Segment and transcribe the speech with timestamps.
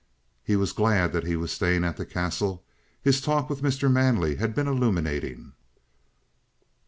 [0.43, 2.63] He was glad that he was staying at the Castle.
[3.03, 3.87] His talk with Mr.
[3.91, 5.53] Manley had been illuminating.